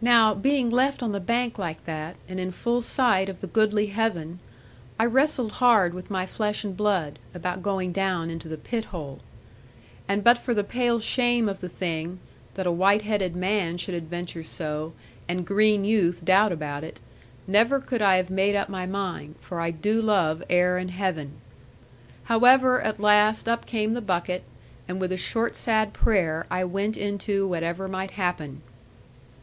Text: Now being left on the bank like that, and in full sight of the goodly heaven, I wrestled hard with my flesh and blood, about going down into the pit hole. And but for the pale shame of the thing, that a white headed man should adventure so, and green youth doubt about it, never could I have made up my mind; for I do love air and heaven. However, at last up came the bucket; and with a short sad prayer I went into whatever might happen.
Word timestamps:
Now 0.00 0.32
being 0.32 0.70
left 0.70 1.02
on 1.02 1.12
the 1.12 1.20
bank 1.20 1.58
like 1.58 1.84
that, 1.84 2.16
and 2.26 2.40
in 2.40 2.52
full 2.52 2.80
sight 2.80 3.28
of 3.28 3.42
the 3.42 3.46
goodly 3.46 3.88
heaven, 3.88 4.38
I 4.98 5.04
wrestled 5.04 5.52
hard 5.60 5.92
with 5.92 6.10
my 6.10 6.24
flesh 6.24 6.64
and 6.64 6.74
blood, 6.74 7.18
about 7.34 7.62
going 7.62 7.92
down 7.92 8.30
into 8.30 8.48
the 8.48 8.56
pit 8.56 8.86
hole. 8.86 9.18
And 10.08 10.24
but 10.24 10.38
for 10.38 10.54
the 10.54 10.64
pale 10.64 11.00
shame 11.00 11.50
of 11.50 11.60
the 11.60 11.68
thing, 11.68 12.18
that 12.54 12.66
a 12.66 12.72
white 12.72 13.02
headed 13.02 13.36
man 13.36 13.76
should 13.76 13.94
adventure 13.94 14.42
so, 14.42 14.94
and 15.28 15.46
green 15.46 15.84
youth 15.84 16.24
doubt 16.24 16.50
about 16.50 16.82
it, 16.82 16.98
never 17.46 17.78
could 17.78 18.00
I 18.00 18.16
have 18.16 18.30
made 18.30 18.56
up 18.56 18.70
my 18.70 18.86
mind; 18.86 19.34
for 19.38 19.60
I 19.60 19.70
do 19.70 20.00
love 20.00 20.42
air 20.48 20.78
and 20.78 20.92
heaven. 20.92 21.32
However, 22.24 22.80
at 22.80 23.00
last 23.00 23.46
up 23.46 23.66
came 23.66 23.92
the 23.92 24.00
bucket; 24.00 24.44
and 24.88 24.98
with 24.98 25.12
a 25.12 25.18
short 25.18 25.56
sad 25.56 25.92
prayer 25.92 26.46
I 26.50 26.64
went 26.64 26.96
into 26.96 27.46
whatever 27.46 27.86
might 27.86 28.12
happen. 28.12 28.62